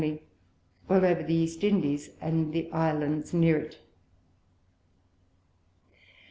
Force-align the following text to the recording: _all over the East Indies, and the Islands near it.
_all 0.89 0.97
over 1.05 1.21
the 1.21 1.35
East 1.35 1.63
Indies, 1.63 2.09
and 2.19 2.51
the 2.53 2.71
Islands 2.71 3.35
near 3.35 3.57
it. 3.59 3.77